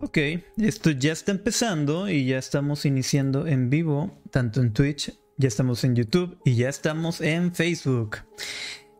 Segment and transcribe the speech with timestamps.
[0.00, 0.18] Ok,
[0.58, 5.84] esto ya está empezando y ya estamos iniciando en vivo, tanto en Twitch, ya estamos
[5.84, 8.18] en YouTube y ya estamos en Facebook.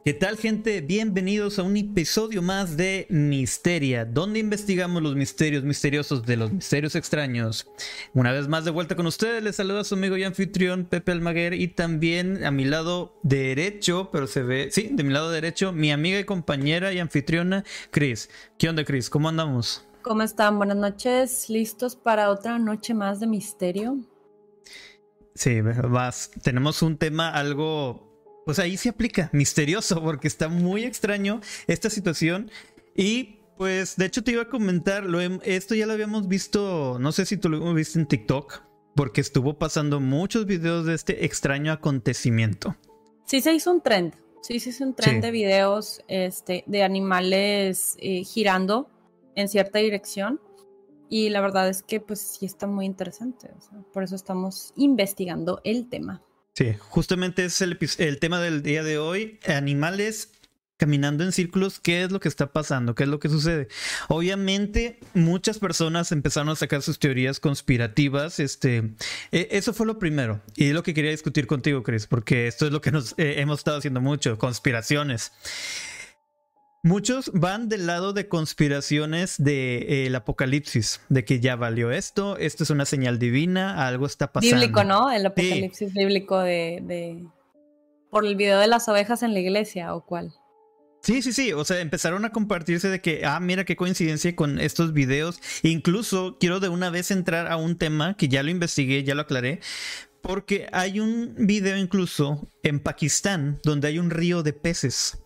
[0.06, 0.80] ¿Qué tal gente?
[0.80, 6.94] Bienvenidos a un episodio más de Misteria, donde investigamos los misterios misteriosos de los misterios
[6.94, 7.66] extraños.
[8.14, 11.54] Una vez más de vuelta con ustedes, les saluda su amigo y anfitrión Pepe Almaguer
[11.54, 15.90] y también a mi lado derecho, pero se ve, sí, de mi lado derecho, mi
[15.90, 18.30] amiga y compañera y anfitriona Chris.
[18.56, 19.10] ¿Qué onda Chris?
[19.10, 19.85] ¿Cómo andamos?
[20.06, 20.56] ¿Cómo están?
[20.56, 21.50] Buenas noches.
[21.50, 23.98] ¿Listos para otra noche más de misterio?
[25.34, 26.30] Sí, vas.
[26.44, 32.52] Tenemos un tema algo, pues ahí se aplica, misterioso, porque está muy extraño esta situación.
[32.94, 37.10] Y pues, de hecho te iba a comentar, lo, esto ya lo habíamos visto, no
[37.10, 38.62] sé si tú lo viste en TikTok,
[38.94, 42.76] porque estuvo pasando muchos videos de este extraño acontecimiento.
[43.24, 47.96] Sí se hizo un trend, sí se hizo un trend de videos este, de animales
[47.98, 48.88] eh, girando
[49.36, 50.40] en cierta dirección.
[51.08, 53.48] Y la verdad es que pues sí está muy interesante.
[53.92, 56.22] por eso estamos investigando el tema.
[56.54, 59.38] Sí, justamente es el, el tema del día de hoy.
[59.46, 60.32] Animales
[60.76, 62.94] caminando en círculos, ¿qué es lo que está pasando?
[62.94, 63.68] ¿Qué es lo que sucede?
[64.08, 68.40] Obviamente, muchas personas empezaron a sacar sus teorías conspirativas.
[68.40, 68.90] Este,
[69.32, 70.40] e, eso fue lo primero.
[70.54, 73.40] Y es lo que quería discutir contigo, Chris, porque esto es lo que nos eh,
[73.40, 75.32] hemos estado haciendo mucho, conspiraciones.
[76.82, 82.62] Muchos van del lado de conspiraciones del eh, apocalipsis, de que ya valió esto, esto
[82.62, 84.56] es una señal divina, algo está pasando.
[84.56, 85.10] Bíblico, ¿no?
[85.10, 87.26] El apocalipsis bíblico de, de,
[88.10, 90.32] por el video de las ovejas en la iglesia o cuál.
[91.02, 91.52] Sí, sí, sí.
[91.52, 95.40] O sea, empezaron a compartirse de que, ah, mira qué coincidencia con estos videos.
[95.62, 99.22] Incluso quiero de una vez entrar a un tema que ya lo investigué, ya lo
[99.22, 99.60] aclaré.
[100.20, 105.18] Porque hay un video incluso en Pakistán donde hay un río de peces.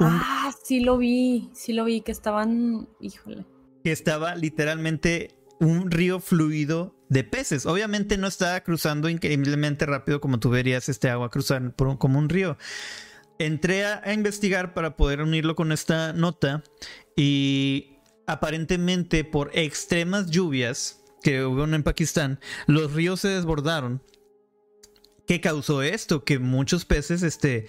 [0.00, 3.44] Ah, sí lo vi, sí lo vi, que estaban, híjole.
[3.84, 7.66] Que estaba literalmente un río fluido de peces.
[7.66, 12.28] Obviamente no estaba cruzando increíblemente rápido como tú verías este agua cruzar por como un
[12.28, 12.56] río.
[13.38, 16.62] Entré a, investigar para poder unirlo con esta nota
[17.16, 24.02] y aparentemente por extremas lluvias que hubo en Pakistán, los ríos se desbordaron.
[25.26, 26.24] ¿Qué causó esto?
[26.24, 27.66] Que muchos peces este,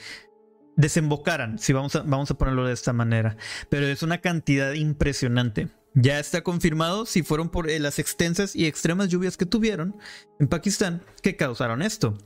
[0.80, 3.36] desembocaran, si vamos a, vamos a ponerlo de esta manera.
[3.68, 5.68] Pero es una cantidad impresionante.
[5.94, 9.98] Ya está confirmado si fueron por eh, las extensas y extremas lluvias que tuvieron
[10.40, 12.18] en Pakistán que causaron esto.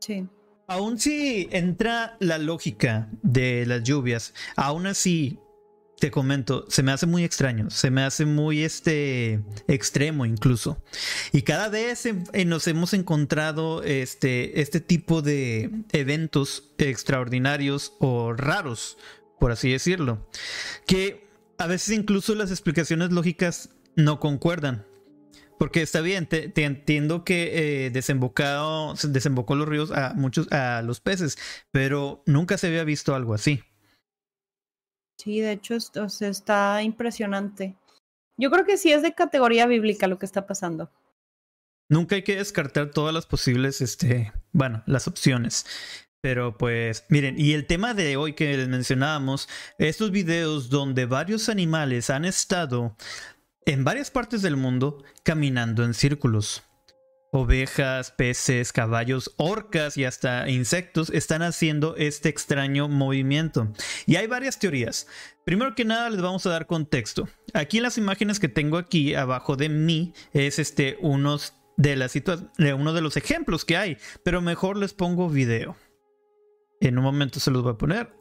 [0.00, 0.28] Sí.
[0.68, 5.40] Aún si entra la lógica de las lluvias, aún así
[6.00, 10.82] te comento, se me hace muy extraño, se me hace muy este extremo incluso.
[11.30, 12.08] Y cada vez
[12.46, 18.96] nos hemos encontrado este, este tipo de eventos extraordinarios o raros,
[19.38, 20.26] por así decirlo,
[20.86, 21.28] que
[21.58, 24.86] a veces incluso las explicaciones lógicas no concuerdan.
[25.58, 31.00] Porque está bien, te, entiendo que eh, desembocado, desembocó los ríos a muchos, a los
[31.00, 31.36] peces,
[31.70, 33.62] pero nunca se había visto algo así.
[35.20, 37.76] Sí, de hecho, esto, está impresionante.
[38.38, 40.90] Yo creo que sí es de categoría bíblica lo que está pasando.
[41.90, 45.66] Nunca hay que descartar todas las posibles, este, bueno, las opciones.
[46.22, 51.50] Pero pues, miren, y el tema de hoy que les mencionábamos, estos videos donde varios
[51.50, 52.96] animales han estado
[53.66, 56.62] en varias partes del mundo caminando en círculos.
[57.32, 63.72] Ovejas, peces, caballos, orcas y hasta insectos están haciendo este extraño movimiento.
[64.06, 65.06] Y hay varias teorías.
[65.44, 67.28] Primero que nada les vamos a dar contexto.
[67.54, 71.38] Aquí en las imágenes que tengo aquí abajo de mí es este uno
[71.76, 71.96] de
[73.00, 75.76] los ejemplos que hay, pero mejor les pongo video.
[76.80, 78.12] En un momento se los voy a poner.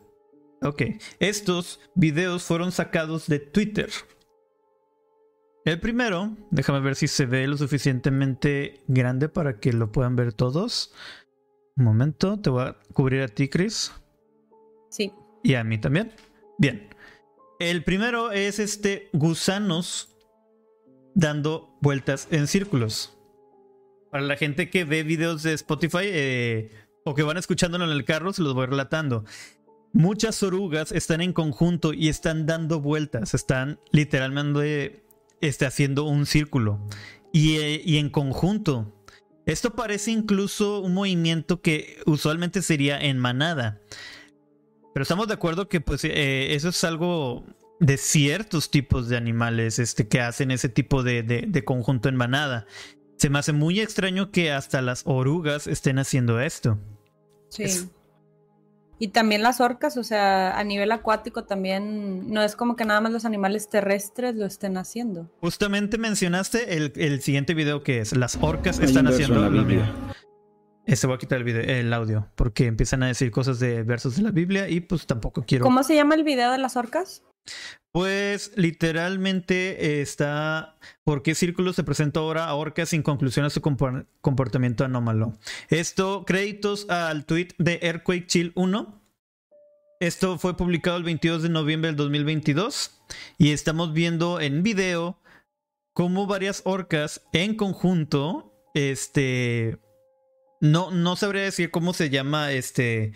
[0.62, 0.84] Ok,
[1.20, 3.90] estos videos fueron sacados de Twitter.
[5.70, 10.34] El primero, déjame ver si se ve lo suficientemente grande para que lo puedan ver
[10.34, 10.92] todos.
[11.78, 13.92] Un momento, te voy a cubrir a ti, Chris.
[14.90, 15.14] Sí.
[15.44, 16.12] Y a mí también.
[16.58, 16.90] Bien.
[17.60, 20.18] El primero es este gusanos
[21.14, 23.16] dando vueltas en círculos.
[24.10, 26.72] Para la gente que ve videos de Spotify eh,
[27.06, 29.24] o que van escuchándolo en el carro, se los voy relatando.
[29.94, 35.08] Muchas orugas están en conjunto y están dando vueltas, están literalmente
[35.42, 36.80] esté haciendo un círculo
[37.34, 38.96] eh, y, en conjunto.
[39.46, 43.82] Esto parece incluso un movimiento que usualmente sería en manada.
[44.94, 47.46] Pero estamos de acuerdo que pues eh, eso es algo
[47.80, 52.68] de ciertos tipos de animales este, que hacen ese tipo de, de, conjunto en manada.
[53.18, 56.78] Se me hace muy extraño que hasta las orugas estén haciendo esto.
[57.50, 57.90] Sí.
[59.02, 63.00] Y también las orcas, o sea, a nivel acuático también no es como que nada
[63.00, 65.32] más los animales terrestres lo estén haciendo.
[65.40, 69.94] Justamente mencionaste el, siguiente video que es, las orcas están haciendo la Biblia.
[70.86, 74.18] Este voy a quitar el, video, el audio porque empiezan a decir cosas de versos
[74.18, 75.64] de la Biblia y pues tampoco quiero...
[75.64, 77.24] ¿Cómo se llama el video de las orcas?
[77.92, 80.78] Pues literalmente está
[81.10, 85.34] ¿Por qué Círculo se presenta ahora a Orca sin conclusión a su comportamiento anómalo?
[85.70, 89.02] Esto, créditos al tweet de Earthquake Chill 1.
[90.02, 93.02] Esto fue publicado el 22 de noviembre del 2022
[93.40, 95.20] y estamos viendo en video
[95.94, 99.80] cómo varias orcas en conjunto, este,
[100.62, 103.14] no, no sabría decir cómo se llama este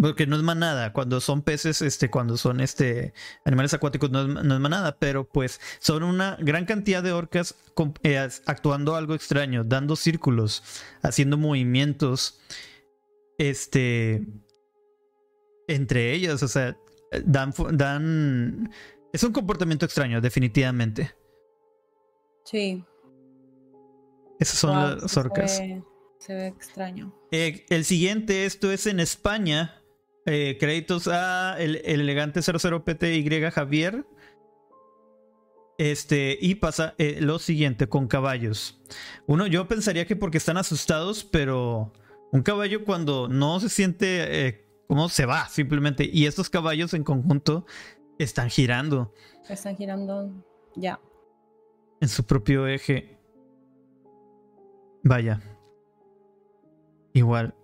[0.00, 0.92] porque no es manada.
[0.92, 3.12] Cuando son peces, este, cuando son este,
[3.44, 4.96] animales acuáticos, no es, manada.
[4.98, 7.54] Pero pues son una gran cantidad de orcas
[8.02, 10.62] eh, actuando algo extraño, dando círculos,
[11.02, 12.40] haciendo movimientos.
[13.38, 14.26] Este.
[15.66, 16.42] Entre ellas.
[16.42, 16.76] O sea,
[17.24, 17.52] dan.
[17.72, 18.70] dan
[19.12, 21.14] es un comportamiento extraño, definitivamente.
[22.44, 22.84] Sí.
[24.38, 25.60] Esas son las orcas.
[26.18, 27.14] Se ve, extraño.
[27.30, 29.82] Eh, el siguiente, esto es en España.
[30.30, 34.06] Eh, créditos a el, elegante 00PTY Javier.
[35.78, 38.78] Este, y pasa eh, lo siguiente con caballos.
[39.26, 41.94] Uno, yo pensaría que porque están asustados, pero
[42.30, 46.04] un caballo cuando no se siente eh, como se va simplemente.
[46.12, 47.64] Y estos caballos en conjunto
[48.18, 49.14] están girando.
[49.48, 50.30] Están girando
[50.76, 51.00] ya.
[52.02, 53.18] En su propio eje.
[55.04, 55.40] Vaya.
[57.14, 57.54] Igual.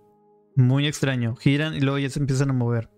[0.56, 1.36] Muy extraño.
[1.36, 2.90] Giran y luego ya se empiezan a mover.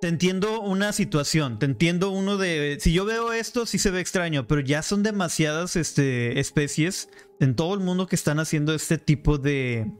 [0.00, 2.78] Te entiendo una situación, te entiendo uno de...
[2.80, 7.10] Si yo veo esto, sí se ve extraño, pero ya son demasiadas este, especies
[7.40, 9.90] en todo el mundo que están haciendo este tipo de,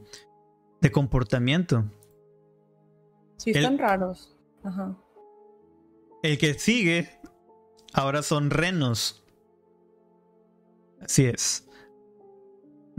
[0.79, 1.91] de comportamiento.
[3.37, 4.37] Sí, están raros.
[4.63, 4.97] Ajá.
[6.23, 7.19] El que sigue,
[7.93, 9.25] ahora son renos.
[11.01, 11.68] Así es.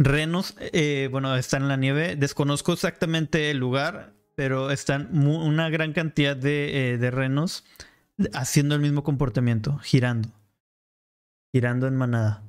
[0.03, 2.17] Renos, eh, bueno, están en la nieve.
[2.17, 7.67] Desconozco exactamente el lugar, pero están una gran cantidad de, eh, renos
[8.33, 10.31] haciendo el mismo comportamiento, girando.
[11.53, 12.43] Girando en manada.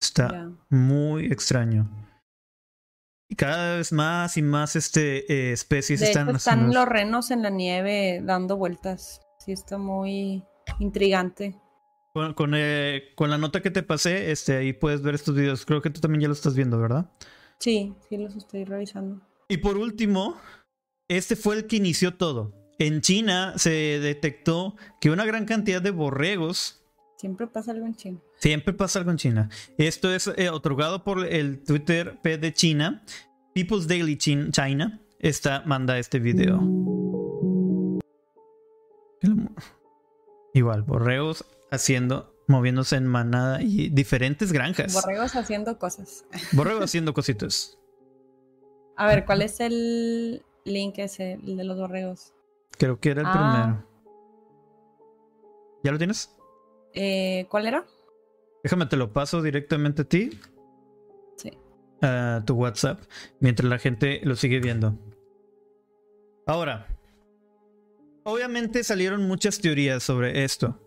[0.00, 1.90] Está muy extraño.
[3.28, 6.36] Y cada vez más y más este, eh, especies están...
[6.36, 9.22] están los renos en la nieve dando vueltas.
[9.40, 10.44] Sí, está muy
[10.78, 11.60] intrigante.
[12.14, 15.64] Con, eh, con, la nota que te pasé, este, ahí puedes ver estos videos.
[15.64, 17.10] Creo que tú también ya los estás viendo, ¿verdad?
[17.58, 19.22] Sí, sí los estoy revisando.
[19.48, 20.36] Y por último,
[21.08, 22.52] este fue el que inició todo.
[22.78, 26.84] En China se detectó que una gran cantidad de borregos.
[27.16, 28.18] Siempre pasa algo en China.
[28.36, 29.48] Siempre pasa algo en China.
[29.78, 33.02] Esto es eh, otorgado por el Twitter P de China.
[33.54, 35.00] People's Daily China.
[35.18, 36.60] Esta manda este video.
[40.52, 44.92] Igual, borregos haciendo, moviéndose en manada y diferentes granjas.
[44.92, 46.24] Borregos haciendo cosas.
[46.52, 47.78] Borregos haciendo cositas.
[48.96, 52.34] A ver, ¿cuál es el link ese, el de los borregos?
[52.78, 53.32] Creo que era el ah.
[53.32, 53.92] primero.
[55.82, 56.30] ¿Ya lo tienes?
[56.92, 57.86] Eh, ¿Cuál era?
[58.62, 60.38] Déjame, te lo paso directamente a ti.
[61.36, 61.50] Sí.
[62.02, 63.00] A tu WhatsApp,
[63.40, 64.96] mientras la gente lo sigue viendo.
[66.46, 66.86] Ahora,
[68.24, 70.78] obviamente salieron muchas teorías sobre esto.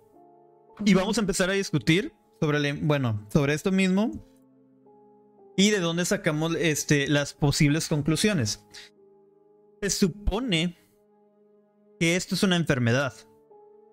[0.83, 4.11] Y vamos a empezar a discutir sobre, bueno, sobre esto mismo
[5.55, 8.65] y de dónde sacamos este, las posibles conclusiones.
[9.81, 10.77] Se supone
[11.99, 13.13] que esto es una enfermedad.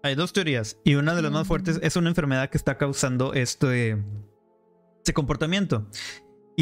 [0.02, 3.34] Hay dos teorías y una de las más fuertes es una enfermedad que está causando
[3.34, 4.02] este,
[4.98, 5.86] este comportamiento.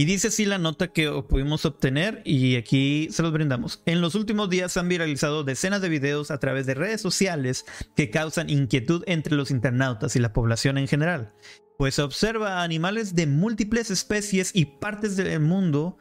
[0.00, 3.82] Y dice así la nota que pudimos obtener y aquí se los brindamos.
[3.84, 7.66] En los últimos días se han viralizado decenas de videos a través de redes sociales
[7.94, 11.34] que causan inquietud entre los internautas y la población en general.
[11.76, 15.98] Pues se observa a animales de múltiples especies y partes del mundo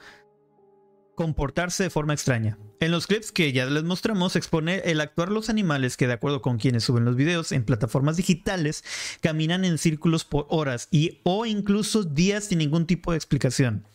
[1.14, 2.58] comportarse de forma extraña.
[2.82, 6.42] En los clips que ya les mostramos expone el actuar los animales que de acuerdo
[6.42, 8.86] con quienes suben los videos en plataformas digitales
[9.20, 13.86] caminan en círculos por horas y o incluso días sin ningún tipo de explicación.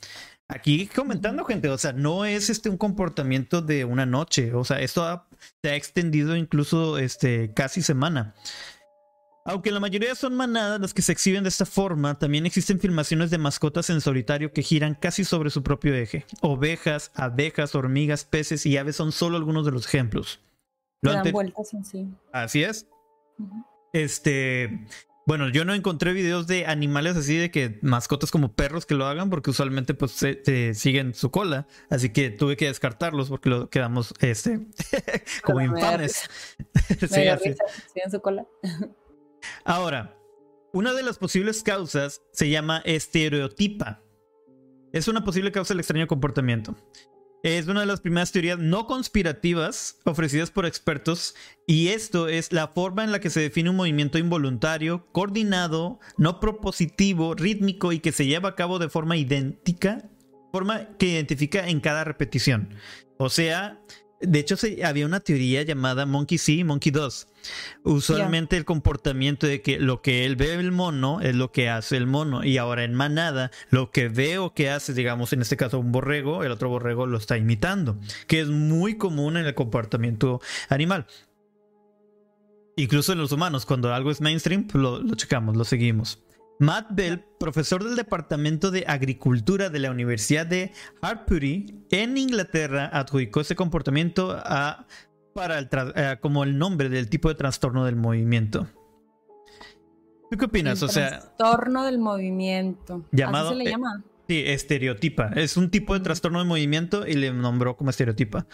[0.48, 4.78] Aquí comentando gente, o sea, no es este un comportamiento de una noche, o sea,
[4.80, 5.26] esto
[5.62, 8.34] se ha extendido incluso este casi semana.
[9.46, 13.30] Aunque la mayoría son manadas las que se exhiben de esta forma, también existen filmaciones
[13.30, 16.24] de mascotas en solitario que giran casi sobre su propio eje.
[16.40, 20.40] Ovejas, abejas, hormigas, peces y aves son solo algunos de los ejemplos.
[21.02, 22.08] dan vueltas en sí.
[22.32, 22.86] Así es.
[23.92, 24.86] Este.
[25.26, 29.06] Bueno, yo no encontré videos de animales así de que mascotas como perros que lo
[29.06, 33.70] hagan porque usualmente pues se, siguen su cola, así que tuve que descartarlos porque lo
[33.70, 34.66] quedamos este
[35.42, 36.28] como infames.
[37.10, 37.54] sí, así.
[37.92, 38.46] Siguen su cola.
[39.64, 40.16] Ahora,
[40.72, 44.02] una de las posibles causas se llama estereotipa.
[44.92, 46.76] Es una posible causa del extraño comportamiento.
[47.44, 51.34] Es una de las primeras teorías no conspirativas ofrecidas por expertos
[51.66, 56.40] y esto es la forma en la que se define un movimiento involuntario, coordinado, no
[56.40, 60.08] propositivo, rítmico y que se lleva a cabo de forma idéntica,
[60.52, 62.70] forma que identifica en cada repetición.
[63.18, 63.78] O sea,
[64.26, 67.28] de hecho, había una teoría llamada Monkey See, Monkey 2.
[67.82, 71.96] Usualmente el comportamiento de que lo que él ve el mono es lo que hace
[71.96, 72.44] el mono.
[72.44, 76.44] Y ahora en manada, lo que veo que hace, digamos, en este caso un borrego,
[76.44, 77.98] el otro borrego lo está imitando.
[78.26, 81.06] Que es muy común en el comportamiento animal.
[82.76, 86.20] Incluso en los humanos, cuando algo es mainstream, lo, lo checamos, lo seguimos.
[86.58, 93.40] Matt Bell, profesor del Departamento de Agricultura de la Universidad de Hartpury en Inglaterra, adjudicó
[93.40, 94.86] ese comportamiento a,
[95.34, 98.68] para el eh, como el nombre del tipo de trastorno del movimiento.
[100.30, 100.82] ¿Tú qué opinas?
[100.82, 103.04] o sea, trastorno del movimiento.
[103.12, 104.04] Llamado, ¿Así se le eh, llama?
[104.28, 105.30] sí, estereotipa.
[105.34, 108.46] Es un tipo de trastorno de movimiento y le nombró como estereotipa.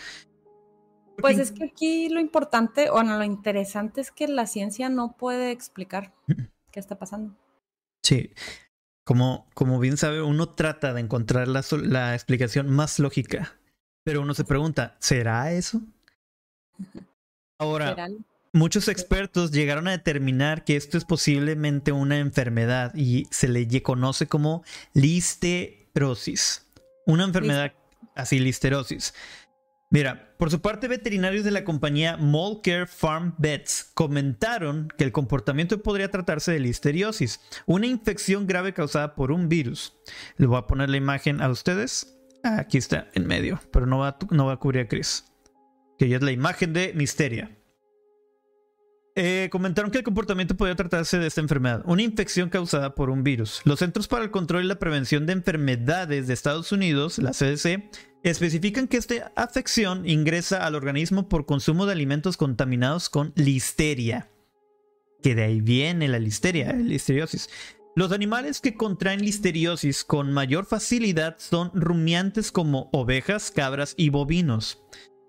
[1.20, 5.16] Pues es que aquí lo importante, o no, lo interesante es que la ciencia no
[5.18, 6.14] puede explicar
[6.70, 7.36] qué está pasando.
[8.02, 8.32] Sí.
[9.04, 13.56] Como, como bien sabe, uno trata de encontrar la, la explicación más lógica,
[14.04, 15.80] pero uno se pregunta, ¿será eso?
[17.58, 18.08] Ahora,
[18.52, 24.26] muchos expertos llegaron a determinar que esto es posiblemente una enfermedad y se le conoce
[24.26, 24.64] como
[24.94, 26.66] listerosis.
[27.06, 27.72] Una enfermedad
[28.14, 29.14] así, listerosis.
[29.92, 32.16] Mira, por su parte, veterinarios de la compañía
[32.62, 39.16] Care Farm Vets comentaron que el comportamiento podría tratarse de listeriosis, una infección grave causada
[39.16, 39.94] por un virus.
[40.36, 42.16] Les voy a poner la imagen a ustedes.
[42.44, 45.24] Aquí está, en medio, pero no va, no va a cubrir a Chris.
[45.98, 47.50] Que ya es la imagen de Misteria.
[49.16, 53.24] Eh, comentaron que el comportamiento podría tratarse de esta enfermedad, una infección causada por un
[53.24, 53.60] virus.
[53.64, 57.90] Los Centros para el Control y la Prevención de Enfermedades de Estados Unidos, la CDC,
[58.22, 64.30] especifican que esta afección ingresa al organismo por consumo de alimentos contaminados con listeria.
[65.22, 67.48] Que de ahí viene la listeria, la listeriosis.
[67.96, 74.82] Los animales que contraen listeriosis con mayor facilidad son rumiantes como ovejas, cabras y bovinos.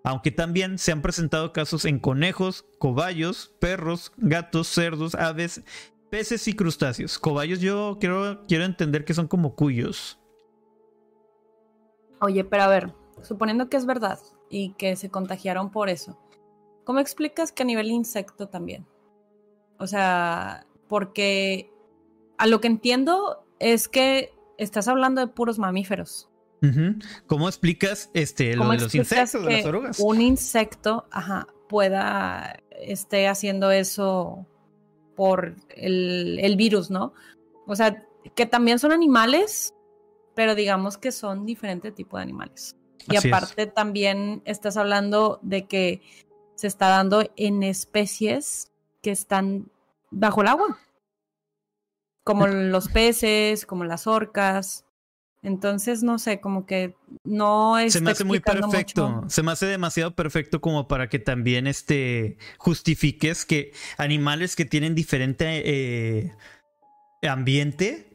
[0.04, 5.62] Aunque también se han presentado casos en conejos, cobayos, perros, gatos, cerdos, aves,
[6.10, 7.20] peces y crustáceos.
[7.20, 10.21] Cobayos yo quiero, quiero entender que son como cuyos.
[12.22, 16.18] Oye, pero a ver, suponiendo que es verdad y que se contagiaron por eso,
[16.84, 18.86] ¿cómo explicas que a nivel insecto también?
[19.80, 21.72] O sea, porque
[22.38, 26.30] a lo que entiendo es que estás hablando de puros mamíferos.
[27.26, 30.00] ¿Cómo explicas este, lo de los insectos, de las orugas?
[30.00, 34.46] Un insecto, ajá, pueda esté haciendo eso
[35.16, 37.14] por el, el virus, ¿no?
[37.66, 39.74] O sea, que también son animales,
[40.36, 42.76] pero digamos que son diferentes tipos de animales.
[43.10, 46.02] Y aparte también estás hablando de que
[46.56, 48.72] se está dando en especies
[49.02, 49.72] que están
[50.12, 50.80] bajo el agua,
[52.24, 54.86] como los peces, como las orcas.
[55.44, 57.94] Entonces, no sé, como que no es.
[57.94, 59.24] Se me hace muy perfecto.
[59.28, 64.94] Se me hace demasiado perfecto como para que también este, justifiques que animales que tienen
[64.94, 66.36] diferente eh,
[67.24, 68.11] ambiente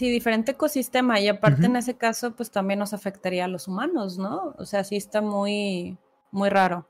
[0.00, 4.16] Sí, diferente ecosistema y aparte en ese caso pues también nos afectaría a los humanos,
[4.16, 4.54] ¿no?
[4.56, 5.98] O sea, sí está muy,
[6.30, 6.88] muy raro.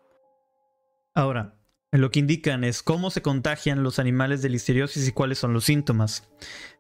[1.13, 1.57] Ahora,
[1.91, 5.65] lo que indican es cómo se contagian los animales de listeriosis y cuáles son los
[5.65, 6.31] síntomas.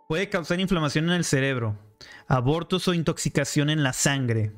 [0.07, 1.77] Puede causar inflamación en el cerebro,
[2.29, 4.53] abortos o intoxicación en la sangre.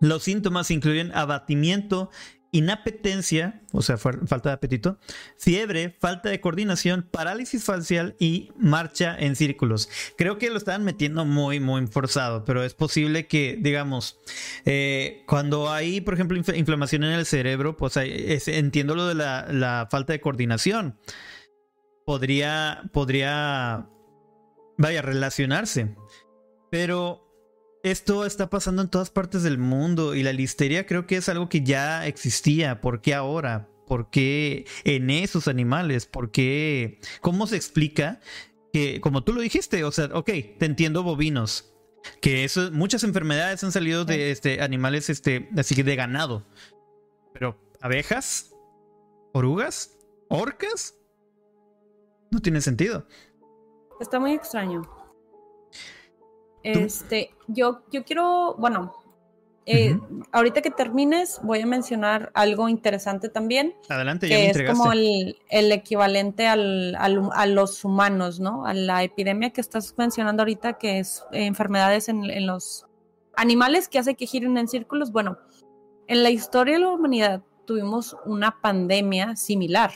[0.00, 2.08] Los síntomas incluyen abatimiento
[2.50, 4.98] inapetencia, o sea, falta de apetito,
[5.36, 9.88] fiebre, falta de coordinación, parálisis facial y marcha en círculos.
[10.16, 14.18] Creo que lo estaban metiendo muy, muy forzado, pero es posible que, digamos,
[14.64, 19.88] eh, cuando hay, por ejemplo, inflamación en el cerebro, pues entiendo lo de la, la,
[19.90, 20.98] falta de coordinación.
[22.06, 23.86] Podría, podría,
[24.78, 25.94] vaya, relacionarse.
[26.70, 27.27] Pero
[27.90, 31.48] esto está pasando en todas partes del mundo y la listeria creo que es algo
[31.48, 32.80] que ya existía.
[32.80, 33.68] ¿Por qué ahora?
[33.86, 36.06] ¿Por qué en esos animales?
[36.06, 37.00] ¿Por qué?
[37.20, 38.20] ¿Cómo se explica
[38.72, 41.72] que, como tú lo dijiste, o sea, ok, te entiendo bovinos,
[42.20, 46.46] que eso, muchas enfermedades han salido de este, animales este, así que de ganado.
[47.32, 48.54] Pero abejas,
[49.32, 49.96] orugas,
[50.28, 50.94] orcas,
[52.30, 53.06] No tiene sentido.
[54.00, 54.97] Está muy extraño.
[56.72, 58.94] Este, yo, yo quiero, bueno,
[59.66, 59.98] eh,
[60.32, 63.74] ahorita que termines, voy a mencionar algo interesante también.
[63.88, 68.64] Adelante, ya que me es como el, el equivalente al, al, a los humanos, ¿no?
[68.64, 72.86] A la epidemia que estás mencionando ahorita, que es enfermedades en, en, los
[73.36, 75.12] animales que hace que giren en círculos.
[75.12, 75.38] Bueno,
[76.06, 79.92] en la historia de la humanidad tuvimos una pandemia similar.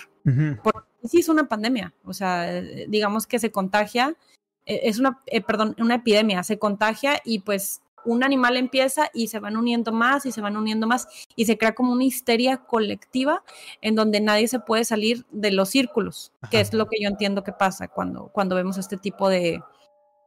[0.62, 4.16] Porque sí es una pandemia, o sea, digamos que se contagia, eh,
[4.66, 9.38] es una, eh, perdón, una epidemia, se contagia y pues un animal empieza y se
[9.38, 13.42] van uniendo más y se van uniendo más y se crea como una histeria colectiva
[13.80, 17.44] en donde nadie se puede salir de los círculos, que es lo que yo entiendo
[17.44, 19.62] que pasa cuando, cuando vemos este tipo de,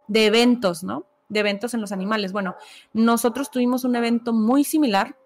[0.07, 1.05] de eventos, ¿no?
[1.27, 2.31] De eventos en los animales.
[2.31, 2.55] Bueno,
[2.93, 5.17] nosotros tuvimos un evento muy similar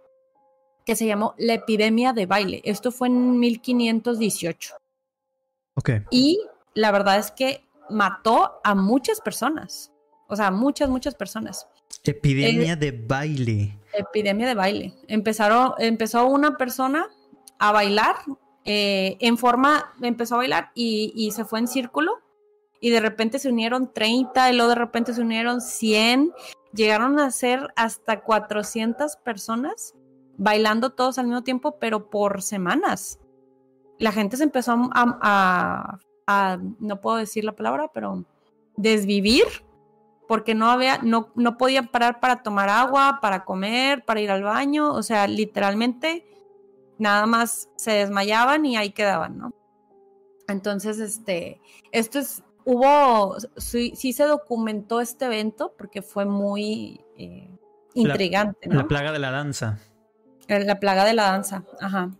[0.85, 2.61] que se llamó la epidemia de baile.
[2.63, 4.75] Esto fue en 1518.
[5.75, 5.89] Ok.
[6.09, 6.41] Y
[6.73, 9.91] la verdad es que mató a muchas personas.
[10.27, 11.67] O sea, muchas, muchas personas.
[12.03, 13.77] Epidemia de baile.
[13.93, 14.93] Epidemia de baile.
[15.07, 17.07] Empezaron, empezó una persona
[17.57, 18.15] a bailar
[18.65, 22.21] eh, en forma, empezó a bailar y, y, se fue en círculo
[22.79, 26.31] y de repente se unieron 30 y luego de repente se unieron 100.
[26.73, 29.95] Llegaron a ser hasta 400 personas
[30.37, 33.19] bailando todos al mismo tiempo, pero por semanas.
[33.97, 35.99] La gente se empezó a, a,
[36.31, 38.23] a no puedo decir la palabra, pero
[38.77, 39.45] desvivir
[40.27, 44.43] porque no había, no, no podían parar para tomar agua, para comer, para ir al
[44.43, 46.23] baño, o sea, literalmente
[46.99, 49.53] nada más se desmayaban y ahí quedaban, ¿no?
[50.47, 51.59] Entonces, este,
[51.91, 57.49] esto es, hubo, sí, sí se documentó este evento porque fue muy eh,
[57.95, 58.81] intrigante, la, ¿no?
[58.81, 59.79] La plaga de la danza.
[60.47, 62.11] La plaga de la danza, ajá.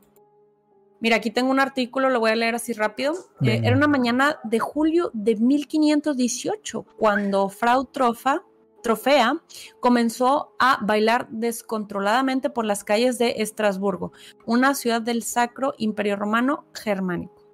[1.02, 3.14] Mira, aquí tengo un artículo, lo voy a leer así rápido.
[3.42, 8.44] Eh, era una mañana de julio de 1518, cuando Frau Trofa,
[8.82, 9.42] Trofea
[9.80, 14.12] comenzó a bailar descontroladamente por las calles de Estrasburgo,
[14.46, 17.46] una ciudad del Sacro Imperio Romano Germánico,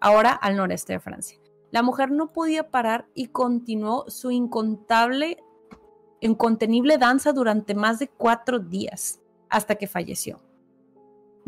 [0.00, 1.38] ahora al noreste de Francia.
[1.70, 5.38] La mujer no podía parar y continuó su incontable,
[6.20, 10.40] incontenible danza durante más de cuatro días, hasta que falleció.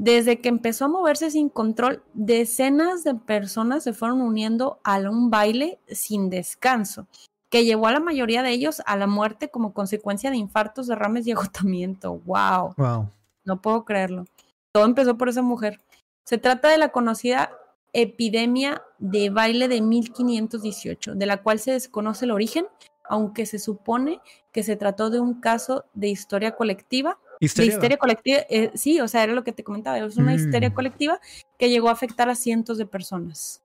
[0.00, 5.28] Desde que empezó a moverse sin control, decenas de personas se fueron uniendo a un
[5.28, 7.06] baile sin descanso,
[7.50, 11.26] que llevó a la mayoría de ellos a la muerte como consecuencia de infartos, derrames
[11.26, 12.14] y agotamiento.
[12.24, 12.76] ¡Wow!
[12.78, 13.10] Wow.
[13.44, 14.24] No puedo creerlo.
[14.72, 15.82] Todo empezó por esa mujer.
[16.24, 17.50] Se trata de la conocida
[17.92, 22.64] epidemia de baile de 1518, de la cual se desconoce el origen,
[23.06, 27.70] aunque se supone que se trató de un caso de historia colectiva ¿Histeria?
[27.70, 30.36] De histeria colectiva, eh, sí, o sea, era lo que te comentaba, es una mm.
[30.36, 31.20] histeria colectiva
[31.58, 33.62] que llegó a afectar a cientos de personas.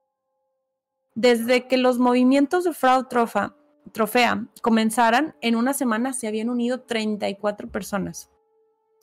[1.14, 3.54] Desde que los movimientos de Frau Trofa,
[3.92, 8.32] Trofea comenzaran, en una semana se habían unido 34 personas.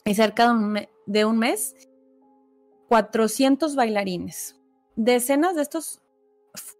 [0.04, 1.74] Y cerca de un, de un mes,
[2.88, 4.58] 400 bailarines.
[4.96, 6.02] Decenas de estos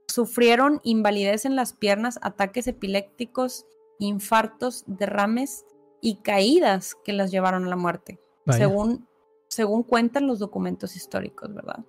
[0.09, 3.67] sufrieron invalidez en las piernas, ataques epilépticos,
[3.99, 5.65] infartos, derrames
[6.03, 9.09] y caídas que las llevaron a la muerte, según,
[9.49, 11.85] según cuentan los documentos históricos, ¿verdad?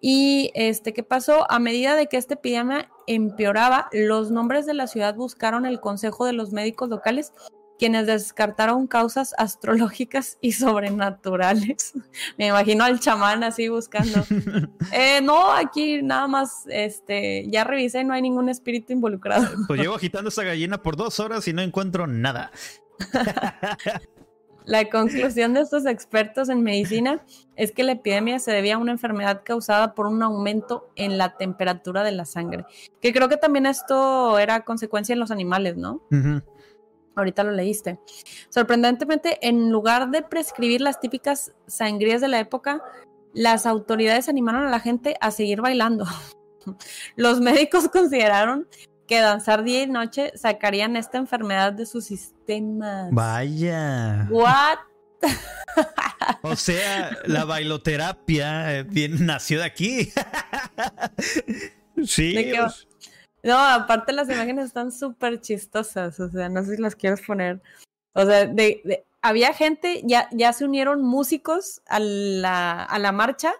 [0.00, 1.50] Y este, ¿qué pasó?
[1.50, 6.24] A medida de que esta epidemia empeoraba, los nombres de la ciudad buscaron el consejo
[6.24, 7.32] de los médicos locales,
[7.78, 11.94] quienes descartaron causas astrológicas y sobrenaturales.
[12.38, 14.24] Me imagino al chamán así buscando.
[14.92, 19.48] eh, no, aquí nada más, este, ya revisé, no hay ningún espíritu involucrado.
[19.66, 22.52] Pues llevo agitando esa gallina por dos horas y no encuentro nada.
[24.64, 27.24] La conclusión de estos expertos en medicina
[27.56, 31.36] es que la epidemia se debía a una enfermedad causada por un aumento en la
[31.36, 32.64] temperatura de la sangre.
[33.00, 36.02] Que creo que también esto era consecuencia en los animales, ¿no?
[36.10, 36.44] Uh -huh.
[37.16, 37.98] Ahorita lo leíste.
[38.48, 42.82] Sorprendentemente, en lugar de prescribir las típicas sangrías de la época,
[43.34, 46.06] las autoridades animaron a la gente a seguir bailando.
[47.16, 48.68] Los médicos consideraron
[49.06, 53.08] que danzar día y noche sacarían esta enfermedad de sus sistemas.
[53.12, 54.26] Vaya.
[54.30, 54.78] What?
[56.42, 60.12] o sea, la bailoterapia eh, bien, nació de aquí.
[62.04, 62.34] sí.
[62.34, 62.66] ¿De qué
[63.42, 67.60] no, aparte las imágenes están súper chistosas, o sea, no sé si las quieres poner.
[68.12, 73.10] O sea, de, de, había gente, ya, ya se unieron músicos a la, a la
[73.10, 73.52] marcha,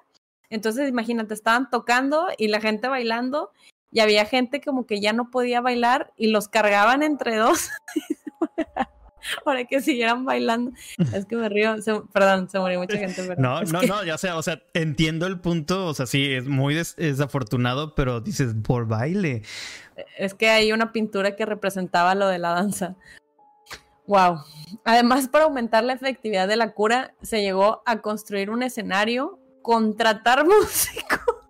[0.50, 3.50] entonces imagínate, estaban tocando y la gente bailando
[3.92, 7.70] y había gente como que ya no podía bailar y los cargaban entre dos.
[9.44, 10.72] para que siguieran bailando.
[11.14, 11.76] Es que me río,
[12.12, 13.22] perdón, se murió mucha gente.
[13.26, 16.46] Pero no, no, no, ya sea, o sea, entiendo el punto, o sea, sí, es
[16.46, 19.42] muy desafortunado, pero dices, por baile.
[20.18, 22.96] Es que hay una pintura que representaba lo de la danza.
[24.07, 24.40] Wow.
[24.85, 30.44] Además, para aumentar la efectividad de la cura, se llegó a construir un escenario, contratar
[30.46, 31.41] músicos.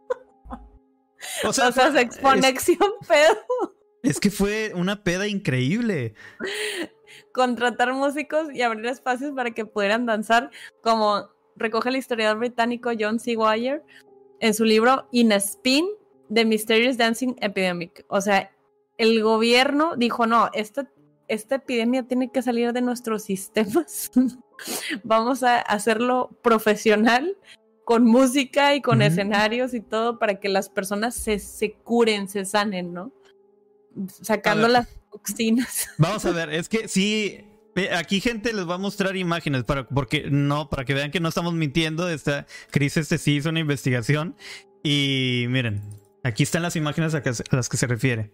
[1.44, 3.74] O sea, o sea exponexión pedo.
[4.02, 6.14] Es que fue una peda increíble.
[7.32, 10.50] Contratar músicos y abrir espacios para que pudieran danzar,
[10.82, 13.36] como recoge el historiador británico John C.
[13.36, 13.82] Wire
[14.40, 15.86] en su libro In a Spin,
[16.32, 18.04] The Mysterious Dancing Epidemic.
[18.08, 18.50] O sea,
[18.98, 20.90] el gobierno dijo, no, esta,
[21.28, 24.10] esta epidemia tiene que salir de nuestros sistemas.
[25.04, 27.36] Vamos a hacerlo profesional,
[27.92, 32.46] con música y con escenarios y todo, para que las personas se, se curen, se
[32.46, 33.12] sanen, ¿no?
[34.22, 35.90] Sacando las toxinas.
[35.98, 37.44] Vamos a ver, es que sí,
[37.94, 41.28] Aquí gente les va a mostrar imágenes para porque no para que vean que no
[41.28, 42.08] estamos mintiendo.
[42.08, 44.36] Esta Chris este sí hizo una investigación
[44.82, 45.82] y miren,
[46.24, 48.32] Aquí están las imágenes a, las que se refiere.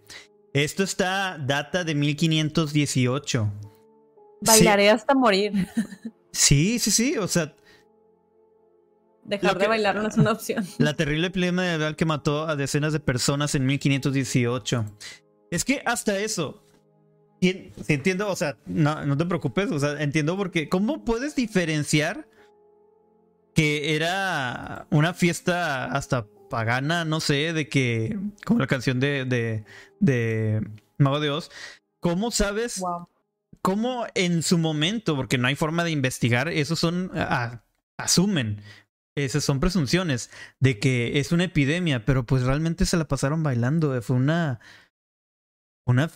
[0.52, 3.52] Esto está data de 1518.
[4.40, 5.52] Bailaré hasta morir.
[6.30, 7.16] Sí, sí, sí.
[7.16, 7.56] O sea.
[9.28, 10.66] Dejar de bailar no es una opción.
[10.78, 14.84] La terrible epidemia que mató a decenas de personas en 1518.
[15.50, 16.62] Es que hasta eso.
[17.40, 20.68] entiendo, o sea, no, no te preocupes, o sea, entiendo porque.
[20.68, 22.26] ¿Cómo puedes diferenciar
[23.54, 29.64] que era una fiesta hasta pagana, no sé, de que, como la canción de, de,
[30.00, 31.50] de Mago de Oz,
[32.00, 32.82] ¿cómo sabes?
[33.60, 37.10] ¿Cómo en su momento, porque no hay forma de investigar, esos son,
[37.96, 38.62] asumen,
[39.24, 44.00] esas son presunciones de que es una epidemia, pero pues realmente se la pasaron bailando,
[44.02, 44.60] fue una,
[45.84, 46.10] una,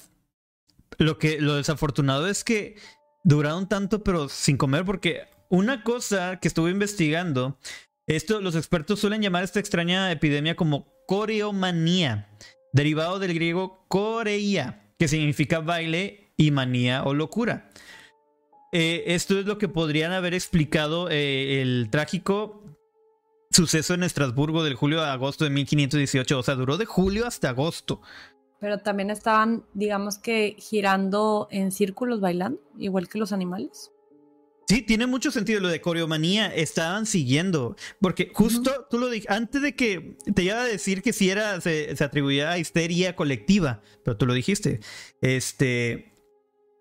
[0.98, 2.76] lo que, lo desafortunado es que
[3.24, 7.58] duraron tanto pero sin comer porque una cosa que estuve investigando
[8.06, 12.28] esto, los expertos suelen llamar esta extraña epidemia como coreomanía,
[12.72, 17.70] derivado del griego coreia, que significa baile y manía o locura.
[18.72, 22.62] Eh, esto es lo que podrían haber explicado eh, el trágico
[23.52, 26.38] suceso en Estrasburgo del julio a agosto de 1518.
[26.38, 28.00] O sea, duró de julio hasta agosto.
[28.60, 33.92] Pero también estaban, digamos que, girando en círculos bailando, igual que los animales.
[34.68, 36.46] Sí, tiene mucho sentido lo de coreomanía.
[36.46, 37.76] Estaban siguiendo.
[38.00, 41.60] Porque justo tú lo dijiste, antes de que te iba a decir que si era,
[41.60, 44.80] se, atribuía a histeria colectiva, pero tú lo dijiste.
[45.20, 46.08] Este.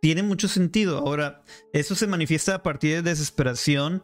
[0.01, 0.99] Tiene mucho sentido.
[0.99, 4.03] Ahora, eso se manifiesta a partir de desesperación.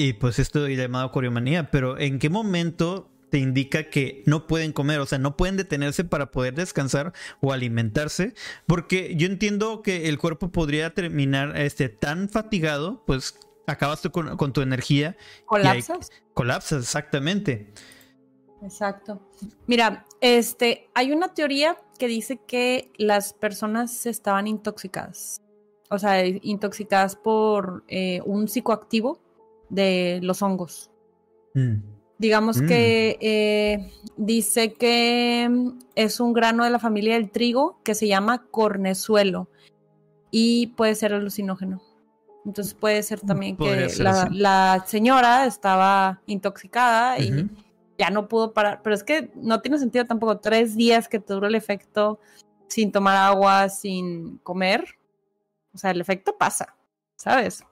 [0.00, 1.70] Y pues esto llamado coreomanía.
[1.70, 6.04] Pero ¿en qué momento te indica que no pueden comer, o sea, no pueden detenerse
[6.04, 8.32] para poder descansar o alimentarse,
[8.66, 14.52] porque yo entiendo que el cuerpo podría terminar este, tan fatigado, pues acabas tú con,
[14.54, 15.18] tu energía.
[15.44, 16.10] Colapsas.
[16.32, 17.70] colapsas, exactamente.
[18.62, 19.20] Exacto.
[19.66, 25.42] Mira, este, hay una teoría que dice que las personas estaban intoxicadas,
[25.90, 29.20] o sea, intoxicadas por eh, un psicoactivo
[29.70, 30.90] de los hongos.
[31.54, 31.76] Mm.
[32.18, 32.66] Digamos mm.
[32.66, 38.06] que eh, dice que mm, es un grano de la familia del trigo que se
[38.06, 39.48] llama cornezuelo
[40.30, 41.80] y puede ser alucinógeno.
[42.44, 43.88] Entonces puede ser también que
[44.30, 47.48] la, señora estaba intoxicada y
[47.98, 48.80] ya no pudo parar.
[48.82, 52.18] Pero es que no tiene sentido tampoco tres días que te dure el efecto
[52.68, 54.84] sin tomar agua, sin comer.
[55.74, 56.76] O sea, el efecto pasa,
[57.16, 57.62] ¿sabes?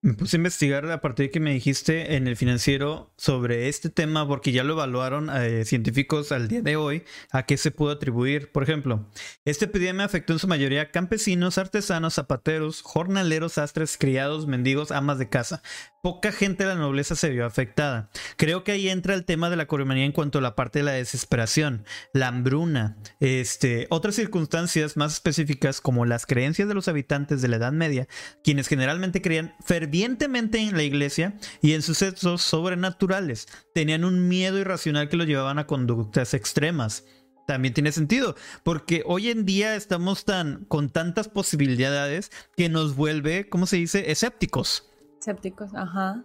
[0.00, 3.90] Me puse a investigar a partir de que me dijiste en el financiero sobre este
[3.90, 7.90] tema porque ya lo evaluaron eh, científicos al día de hoy a qué se pudo
[7.90, 8.52] atribuir.
[8.52, 9.08] Por ejemplo,
[9.44, 15.18] esta epidemia afectó en su mayoría a campesinos, artesanos, zapateros, jornaleros, sastres, criados, mendigos, amas
[15.18, 15.62] de casa.
[16.00, 18.08] Poca gente de la nobleza se vio afectada.
[18.36, 20.84] Creo que ahí entra el tema de la coromanía en cuanto a la parte de
[20.84, 27.42] la desesperación, la hambruna, este, otras circunstancias más específicas como las creencias de los habitantes
[27.42, 28.06] de la Edad Media,
[28.44, 33.48] quienes generalmente creían fervientemente en la iglesia y en sucesos sobrenaturales.
[33.74, 37.06] Tenían un miedo irracional que los llevaban a conductas extremas.
[37.48, 43.48] También tiene sentido, porque hoy en día estamos tan con tantas posibilidades que nos vuelve,
[43.48, 44.87] ¿cómo se dice?, escépticos.
[45.18, 46.24] Escépticos, ajá.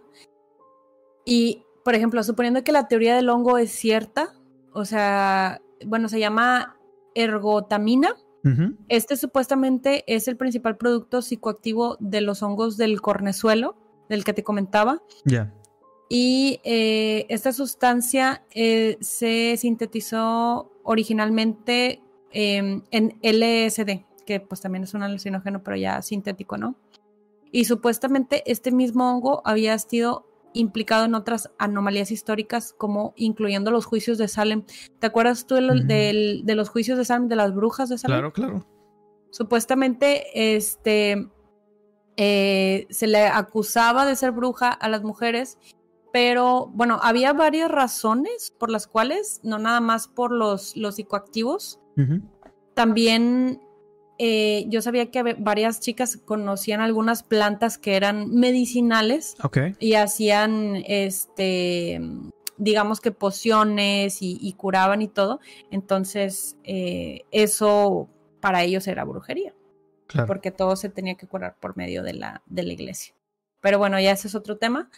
[1.24, 4.34] Y, por ejemplo, suponiendo que la teoría del hongo es cierta,
[4.72, 6.76] o sea, bueno, se llama
[7.14, 8.16] ergotamina,
[8.90, 13.74] este supuestamente es el principal producto psicoactivo de los hongos del cornezuelo,
[14.10, 15.00] del que te comentaba.
[15.24, 15.50] Ya.
[16.10, 22.02] Y eh, esta sustancia eh, se sintetizó originalmente
[22.32, 26.76] em, en LSD, que pues también es un alucinógeno, pero ya sintético, ¿no?
[27.54, 33.84] Y supuestamente este mismo hongo había sido implicado en otras anomalías históricas, como incluyendo los
[33.84, 34.64] juicios de Salem.
[34.98, 38.16] ¿Te acuerdas tú de, de los juicios de Salem, de las brujas de Salem?
[38.18, 38.66] Claro, claro.
[39.30, 41.30] Supuestamente, este,
[42.16, 45.56] eh, se le acusaba de ser bruja a las mujeres,
[46.12, 51.78] pero bueno, había varias razones por las cuales, no nada más por los, los psicoactivos,
[52.74, 53.60] también
[54.18, 59.36] eh, yo sabía que varias chicas conocían algunas plantas que eran medicinales
[59.80, 62.00] y hacían, este,
[62.56, 65.40] digamos que pociones y, curaban y todo.
[65.70, 68.08] Entonces, eh, eso
[68.40, 69.54] para ellos era brujería
[70.26, 73.14] porque todo se tenía que curar por medio de la, de la iglesia.
[73.60, 74.90] Pero bueno, ya ese es otro tema.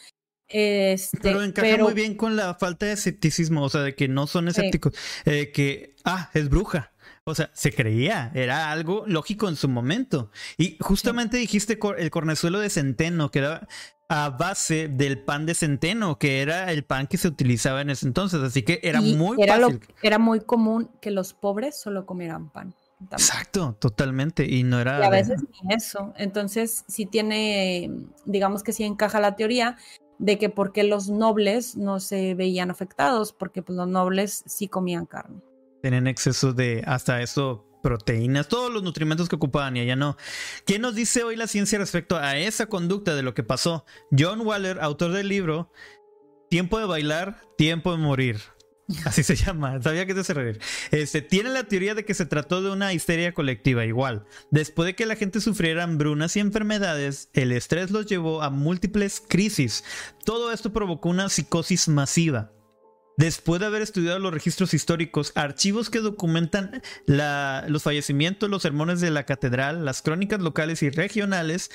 [0.48, 4.28] Este, pero encaja muy bien con la falta de escepticismo, o sea, de que no
[4.28, 6.92] son escépticos, eh, que, ah, es bruja.
[7.24, 10.30] O sea, se creía, era algo lógico en su momento.
[10.56, 13.68] Y justamente dijiste el cornezuelo de centeno, que era
[14.08, 18.06] a base del pan de centeno, que era el pan que se utilizaba en ese
[18.06, 18.40] entonces.
[18.42, 19.80] Así que era muy era fácil.
[20.02, 22.74] era muy común que los pobres solo comieran pan.
[23.12, 24.46] Exacto, totalmente.
[24.46, 25.00] Y no era.
[25.00, 26.14] Y a veces ni eso.
[26.16, 27.90] Entonces, sí tiene,
[28.24, 29.76] digamos que sí encaja la teoría
[30.18, 34.68] de que por qué los nobles no se veían afectados, porque pues, los nobles sí
[34.68, 35.40] comían carne.
[35.82, 40.16] Tienen exceso de hasta eso, proteínas, todos los nutrimentos que ocupaban y allá no.
[40.64, 43.84] ¿Qué nos dice hoy la ciencia respecto a esa conducta de lo que pasó?
[44.16, 45.70] John Waller, autor del libro
[46.48, 48.40] Tiempo de bailar, tiempo de morir.
[49.04, 50.60] Así se llama, sabía que te hace reír.
[50.92, 54.26] Este, tiene la teoría de que se trató de una histeria colectiva, igual.
[54.50, 59.22] Después de que la gente sufriera hambrunas y enfermedades, el estrés los llevó a múltiples
[59.26, 59.82] crisis.
[60.24, 62.52] Todo esto provocó una psicosis masiva.
[63.16, 69.10] Después de haber estudiado los registros históricos, archivos que documentan los fallecimientos, los sermones de
[69.10, 71.70] la catedral, las crónicas locales y regionales,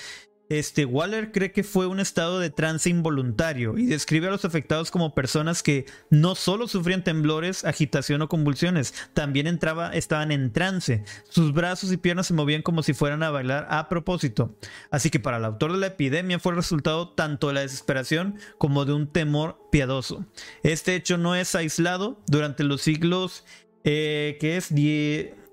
[0.58, 4.92] este, Waller cree que fue un estado de trance involuntario y describe a los afectados
[4.92, 11.06] como personas que no solo sufrían temblores, agitación o convulsiones, también entraba, estaban en trance.
[11.30, 14.54] Sus brazos y piernas se movían como si fueran a bailar a propósito.
[14.90, 18.38] Así que para el autor de la epidemia fue el resultado tanto de la desesperación
[18.58, 20.26] como de un temor piadoso.
[20.64, 23.46] Este hecho no es aislado durante los siglos
[23.86, 24.76] eh, que es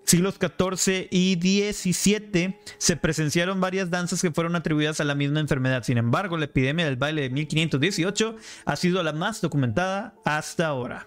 [0.08, 5.82] siglos XIV y XVII se presenciaron varias danzas que fueron atribuidas a la misma enfermedad.
[5.82, 11.06] Sin embargo, la epidemia del baile de 1518 ha sido la más documentada hasta ahora.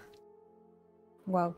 [1.26, 1.56] Wow.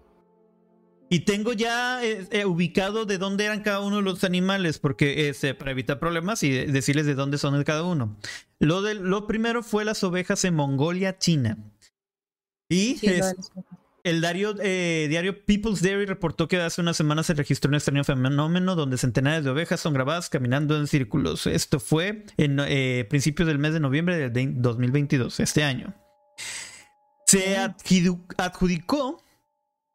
[1.11, 5.29] Y tengo ya eh, eh, ubicado de dónde eran cada uno de los animales, porque
[5.29, 8.17] este, para evitar problemas y decirles de dónde son cada uno.
[8.59, 11.59] Lo, de, lo primero fue las ovejas en Mongolia, China.
[12.71, 12.99] Y
[14.05, 18.05] el diario, eh, diario People's Dairy reportó que hace unas semanas se registró un extraño
[18.05, 21.47] fenómeno donde centenares de ovejas son grabadas caminando en círculos.
[21.47, 25.95] Esto fue en eh, principios del mes de noviembre del 2022, este año.
[27.27, 29.25] Se adjudicó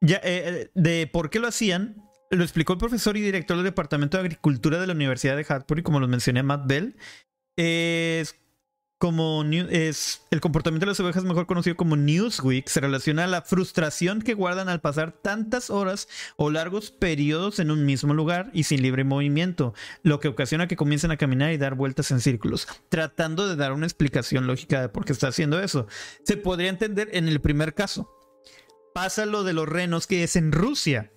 [0.01, 2.03] ya, eh, de por qué lo hacían.
[2.31, 5.83] Lo explicó el profesor y director del Departamento de Agricultura de la Universidad de Hartford,
[5.83, 6.95] como lo mencioné, Matt Bell.
[7.55, 8.38] Es
[8.99, 13.41] como es el comportamiento de las ovejas mejor conocido como Newsweek se relaciona a la
[13.41, 18.63] frustración que guardan al pasar tantas horas o largos periodos en un mismo lugar y
[18.63, 22.67] sin libre movimiento, lo que ocasiona que comiencen a caminar y dar vueltas en círculos,
[22.89, 25.87] tratando de dar una explicación lógica de por qué está haciendo eso.
[26.23, 28.13] Se podría entender en el primer caso.
[28.93, 31.13] Pasa lo de los renos que es en Rusia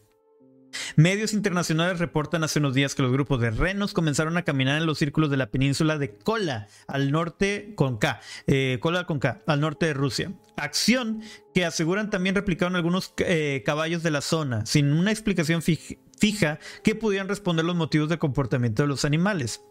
[0.96, 4.86] Medios internacionales reportan hace unos días que los grupos de renos comenzaron a caminar en
[4.86, 9.42] los círculos de la península de Kola, al norte con K, eh, Kola con K,
[9.46, 10.32] al norte de Rusia.
[10.56, 11.22] Acción
[11.54, 16.94] que aseguran también replicaron algunos eh, caballos de la zona, sin una explicación fija que
[16.94, 19.62] pudieran responder los motivos de comportamiento de los animales.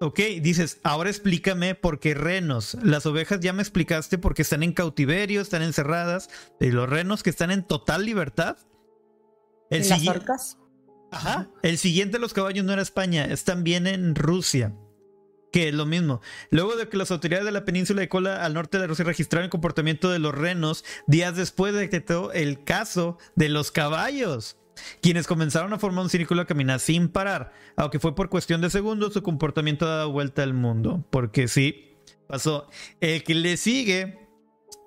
[0.00, 2.76] Ok, dices, ahora explícame por qué renos.
[2.82, 6.30] Las ovejas ya me explicaste porque están en cautiverio, están encerradas.
[6.60, 8.56] Y los renos que están en total libertad.
[9.70, 10.58] El las orcas?
[11.10, 11.48] Ajá.
[11.62, 14.74] El siguiente de los caballos no era España, es también en Rusia.
[15.50, 16.20] Que es lo mismo.
[16.50, 19.44] Luego de que las autoridades de la península de Kola al norte de Rusia registraron
[19.44, 24.58] el comportamiento de los renos, días después detectó el caso de los caballos,
[25.00, 27.52] quienes comenzaron a formar un círculo a caminar sin parar.
[27.76, 31.06] Aunque fue por cuestión de segundos, su comportamiento ha dado vuelta al mundo.
[31.08, 32.68] Porque sí, pasó.
[33.00, 34.28] El que le sigue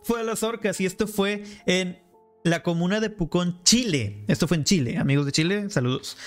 [0.04, 2.01] fue a las orcas y esto fue en
[2.44, 4.24] la comuna de Pucón, Chile.
[4.28, 6.18] Esto fue en Chile, amigos de Chile, saludos.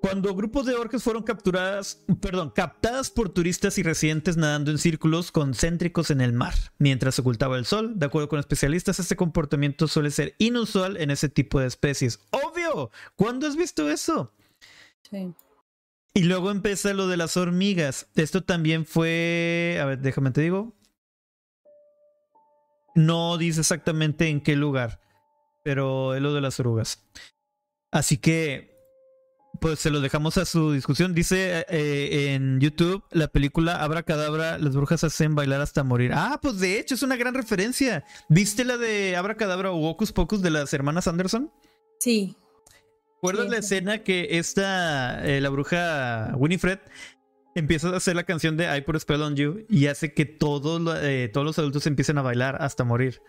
[0.00, 5.32] Cuando grupos de orcas fueron capturadas, perdón, captadas por turistas y residentes nadando en círculos
[5.32, 10.10] concéntricos en el mar, mientras ocultaba el sol, de acuerdo con especialistas, este comportamiento suele
[10.10, 12.20] ser inusual en ese tipo de especies.
[12.30, 14.32] Obvio, ¿cuándo has visto eso?
[15.10, 15.32] Sí.
[16.14, 18.08] Y luego empieza lo de las hormigas.
[18.14, 19.78] Esto también fue.
[19.80, 20.74] A ver, déjame te digo.
[22.94, 25.00] No dice exactamente en qué lugar,
[25.66, 27.02] pero es lo de las orugas.
[27.90, 28.78] Así que,
[29.60, 31.12] pues se lo dejamos a su discusión.
[31.12, 36.12] Dice eh, en YouTube la película Abra Cadabra, las brujas hacen bailar hasta morir.
[36.14, 38.04] Ah, pues de hecho es una gran referencia.
[38.28, 41.50] ¿Viste la de Abra Cadabra o Hocus Pocus de las hermanas Anderson?
[41.98, 42.36] Sí.
[43.16, 46.78] ¿Recuerdas la escena que esta, eh, la bruja Winifred,
[47.56, 50.26] empieza a hacer la canción de I Put a Spell on You y hace que
[50.26, 53.22] todos, eh, todos los adultos empiecen a bailar hasta morir?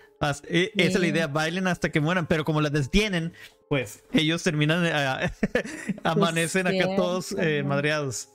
[0.50, 3.34] Eh, esa es la idea, bailen hasta que mueran, pero como las detienen,
[3.70, 4.86] pues ellos terminan,
[6.04, 7.36] amanecen acá todos
[7.66, 8.30] madreados.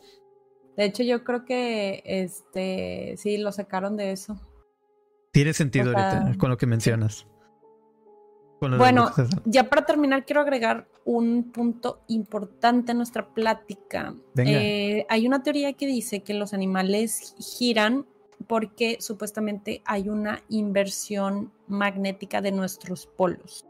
[0.76, 4.40] De hecho, yo creo que este sí lo sacaron de eso.
[5.30, 7.26] Tiene sentido ahorita con lo que mencionas.
[8.68, 9.10] Bueno,
[9.44, 14.14] ya para terminar, quiero agregar un punto importante en nuestra plática.
[14.36, 18.06] Eh, hay una teoría que dice que los animales giran
[18.46, 23.66] porque supuestamente hay una inversión magnética de nuestros polos.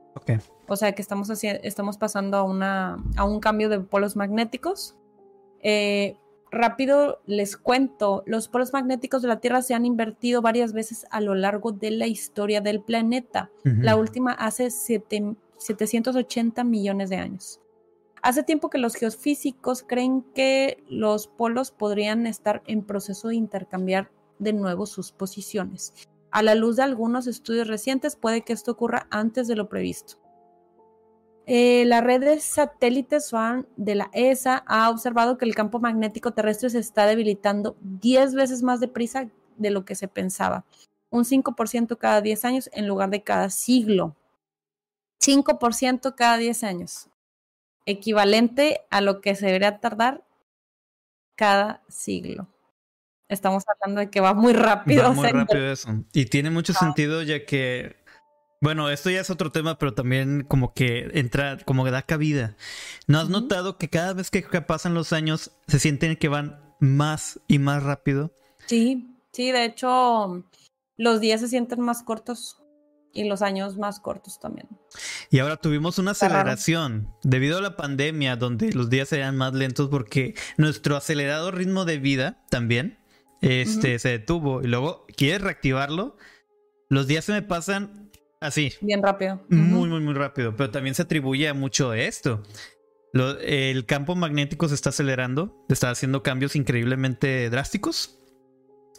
[0.69, 4.97] O sea que estamos, estamos pasando a, una, a un cambio de polos magnéticos.
[5.63, 6.17] Eh,
[6.53, 11.21] rápido les cuento, los polos magnéticos de la Tierra se han invertido varias veces a
[11.21, 13.51] lo largo de la historia del planeta.
[13.65, 17.61] La última hace 780 millones de años.
[18.23, 24.13] Hace tiempo que los geofísicos creen que los polos podrían estar en proceso de intercambiar
[24.39, 25.93] de nuevo sus posiciones.
[26.31, 30.22] A la luz de algunos estudios recientes puede que esto ocurra antes de lo previsto.
[31.47, 36.33] Eh, la red de satélites SWAN de la ESA ha observado que el campo magnético
[36.33, 40.65] terrestre se está debilitando 10 veces más deprisa de lo que se pensaba.
[41.11, 44.17] Un 5% cada 10 años en lugar de cada siglo.
[45.21, 47.09] 5% cada 10 años.
[47.87, 50.25] Equivalente a lo que se debería tardar
[51.35, 52.49] cada siglo.
[53.29, 55.05] Estamos hablando de que va muy rápido.
[55.05, 55.89] Va muy rápido eso.
[56.13, 58.02] Y tiene mucho sentido ya que
[58.63, 62.57] bueno, esto ya es otro tema, pero también como que entra, como que da cabida.
[63.09, 67.41] ¿No has notado que cada vez que pasan los años se sienten que van más
[67.49, 68.33] y más rápido?
[68.67, 70.45] Sí, sí, de hecho,
[70.97, 72.63] los días se sienten más cortos
[73.13, 74.69] y los años más cortos también.
[75.29, 79.89] Y ahora tuvimos una aceleración debido a la pandemia, donde los días serían más lentos
[79.89, 83.01] porque nuestro acelerado ritmo de vida también
[83.41, 84.63] este, se detuvo.
[84.63, 86.17] Y luego, ¿quieres reactivarlo?
[86.89, 88.02] Los días se me pasan
[88.43, 88.73] Así.
[88.81, 89.41] Bien rápido.
[89.49, 90.57] Muy, muy, muy rápido.
[90.57, 92.43] Pero también se atribuye a mucho de esto.
[93.41, 98.19] el campo magnético se está acelerando, está haciendo cambios increíblemente drásticos.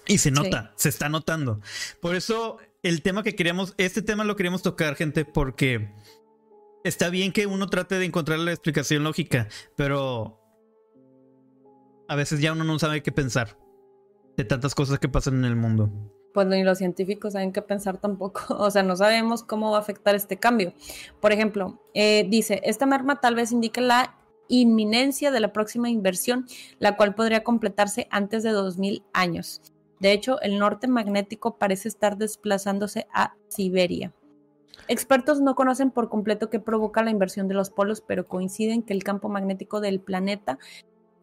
[0.07, 1.59] Y se nota, se está notando.
[2.01, 5.93] Por eso el tema que queríamos, este tema lo queríamos tocar, gente, porque
[6.85, 10.41] está bien que uno trate de encontrar la explicación lógica, pero
[12.07, 13.57] a veces ya uno no sabe qué pensar
[14.35, 15.89] de tantas cosas que pasan en el mundo
[16.33, 19.81] pues ni los científicos saben qué pensar tampoco, o sea, no sabemos cómo va a
[19.81, 20.73] afectar este cambio.
[21.21, 24.15] Por ejemplo, eh, dice, esta merma tal vez indique la
[24.49, 26.45] inminencia de la próxima inversión,
[26.79, 29.61] la cual podría completarse antes de 2000 años.
[29.99, 34.11] De hecho, el norte magnético parece estar desplazándose a Siberia.
[34.89, 38.93] Expertos no conocen por completo qué provoca la inversión de los polos, pero coinciden que
[38.93, 40.59] el campo magnético del planeta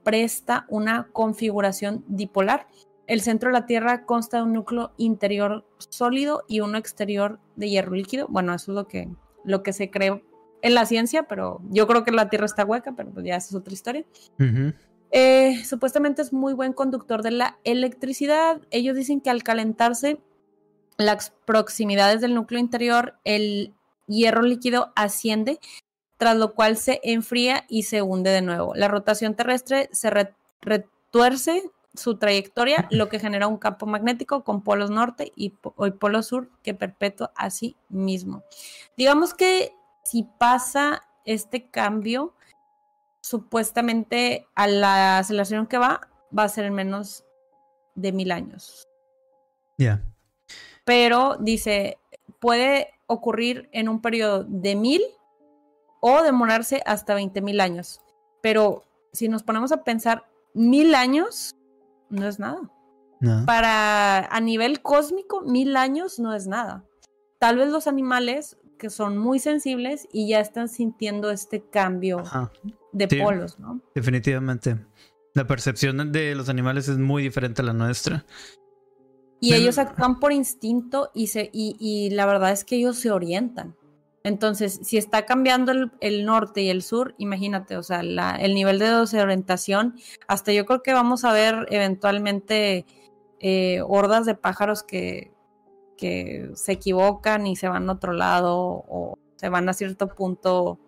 [0.03, 2.68] presta una configuración dipolar
[3.11, 7.68] el centro de la Tierra consta de un núcleo interior sólido y uno exterior de
[7.68, 8.29] hierro líquido.
[8.29, 9.09] Bueno, eso es lo que,
[9.42, 10.23] lo que se cree
[10.62, 13.49] en la ciencia, pero yo creo que la Tierra está hueca, pero pues ya esa
[13.49, 14.05] es otra historia.
[15.11, 18.61] Eh, supuestamente es muy buen conductor de la electricidad.
[18.70, 20.20] Ellos dicen que al calentarse
[20.96, 23.75] las proximidades del núcleo interior, el
[24.07, 25.59] hierro líquido asciende,
[26.16, 28.73] tras lo cual se enfría y se hunde de nuevo.
[28.77, 30.11] La rotación terrestre se
[30.61, 36.50] retuerce su trayectoria, lo que genera un campo magnético con polos norte y, polo sur
[36.62, 38.44] que perpetúa a sí mismo.
[38.96, 39.72] Digamos que
[40.05, 42.35] si pasa este cambio,
[43.20, 47.24] supuestamente a la aceleración que va, va a ser en menos
[47.94, 48.88] de mil años.
[49.79, 50.03] Ya.
[50.85, 51.98] Pero dice,
[52.38, 55.03] puede ocurrir en un periodo de mil
[56.00, 58.00] o demorarse hasta 20 mil años.
[58.40, 60.24] Pero si nos ponemos a pensar,
[60.55, 61.55] mil años
[62.11, 62.61] no es nada.
[63.46, 66.85] Para a nivel cósmico, mil años no es nada.
[67.38, 72.23] Tal vez los animales que son muy sensibles y ya están sintiendo este cambio
[72.92, 73.81] de polos, ¿no?
[73.94, 74.79] Definitivamente.
[75.35, 78.25] La percepción de los animales es muy diferente a la nuestra.
[79.38, 83.11] Y ellos actúan por instinto y, se, y, y la verdad es que ellos se
[83.11, 83.77] orientan.
[84.23, 88.90] Entonces, si está cambiando el, norte y el sur, imagínate, o sea, el nivel de
[88.90, 89.94] desorientación,
[90.29, 92.85] hasta yo creo que vamos a ver eventualmente
[93.38, 95.33] eh, hordas de pájaros que,
[95.96, 100.79] que se equivocan y se van a otro lado o se van a cierto punto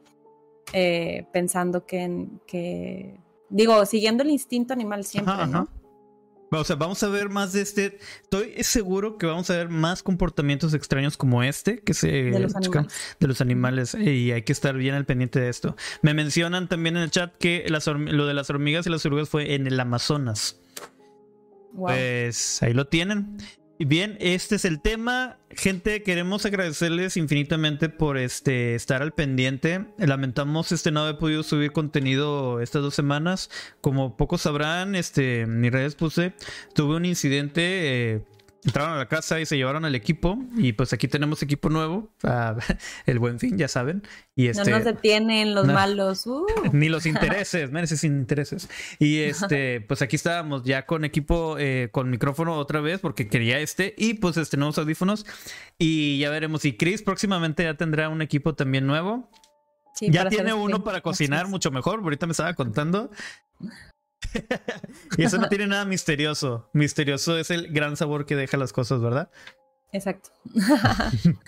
[0.75, 3.19] eh, pensando que, que,
[3.49, 5.69] digo, siguiendo el instinto animal siempre, ¿no?
[6.61, 7.99] O sea, vamos a ver más de este.
[8.23, 12.55] Estoy seguro que vamos a ver más comportamientos extraños como este que se de los
[12.55, 15.77] animales, de los animales y hay que estar bien al pendiente de esto.
[16.03, 19.55] Me mencionan también en el chat que lo de las hormigas y las orugas fue
[19.55, 20.61] en el Amazonas.
[21.75, 23.39] Pues ahí lo tienen.
[23.87, 25.39] Bien, este es el tema.
[25.51, 29.87] Gente, queremos agradecerles infinitamente por este estar al pendiente.
[29.99, 33.51] Lamentamos este no haber podido subir contenido estas dos semanas.
[33.81, 36.33] Como pocos sabrán, este, en mis redes puse,
[36.75, 37.63] tuve un incidente
[38.15, 38.25] eh,
[38.65, 42.11] entraron a la casa y se llevaron el equipo y pues aquí tenemos equipo nuevo,
[43.07, 44.03] el buen fin, ya saben.
[44.35, 46.27] Y este, no nos detienen los malos.
[46.33, 46.47] Uh.
[46.73, 48.69] Ni los intereses, mereces sin intereses.
[48.99, 53.59] Y este, pues aquí estábamos ya con equipo, eh, con micrófono otra vez porque quería
[53.59, 55.27] este y pues este nuevos audífonos
[55.79, 56.65] y ya veremos.
[56.65, 59.31] Y Chris próximamente ya tendrá un equipo también nuevo.
[60.01, 63.11] ya tiene uno para cocinar mucho mejor, ahorita me estaba contando.
[65.17, 66.69] y eso no tiene nada misterioso.
[66.73, 69.31] Misterioso es el gran sabor que deja las cosas, ¿verdad?
[69.93, 70.31] Exacto.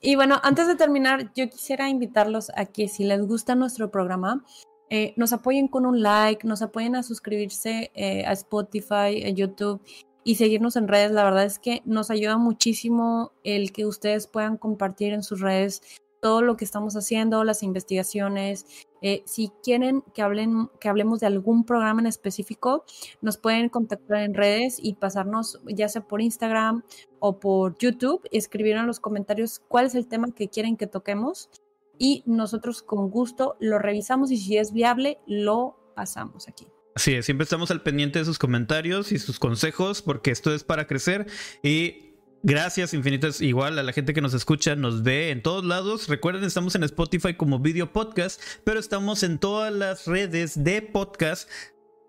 [0.00, 4.44] y bueno, antes de terminar, yo quisiera invitarlos a que si les gusta nuestro programa,
[4.90, 9.82] eh, nos apoyen con un like, nos apoyen a suscribirse eh, a Spotify, a YouTube
[10.24, 11.10] y seguirnos en redes.
[11.12, 15.82] La verdad es que nos ayuda muchísimo el que ustedes puedan compartir en sus redes
[16.20, 18.86] todo lo que estamos haciendo, las investigaciones.
[19.02, 22.84] Eh, si quieren que, hablen, que hablemos de algún programa en específico,
[23.20, 26.82] nos pueden contactar en redes y pasarnos ya sea por Instagram
[27.20, 31.50] o por YouTube, escribir en los comentarios cuál es el tema que quieren que toquemos
[31.98, 36.66] y nosotros con gusto lo revisamos y si es viable, lo pasamos aquí.
[36.96, 40.86] Sí, siempre estamos al pendiente de sus comentarios y sus consejos porque esto es para
[40.86, 41.26] crecer
[41.62, 42.07] y
[42.42, 46.08] Gracias infinitas igual a la gente que nos escucha, nos ve en todos lados.
[46.08, 51.48] Recuerden, estamos en Spotify como video podcast, pero estamos en todas las redes de podcast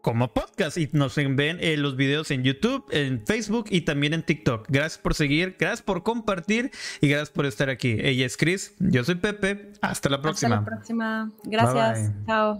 [0.01, 4.23] como podcast y nos ven en los videos en YouTube, en Facebook y también en
[4.23, 4.67] TikTok.
[4.69, 6.71] Gracias por seguir, gracias por compartir
[7.01, 7.97] y gracias por estar aquí.
[7.99, 9.73] Ella es Chris, yo soy Pepe.
[9.81, 10.57] Hasta la próxima.
[10.57, 11.31] Hasta la próxima.
[11.43, 12.11] Gracias.
[12.25, 12.57] Chao.